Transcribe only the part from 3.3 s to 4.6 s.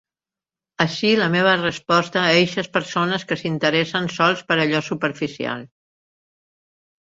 que s'interessen sols per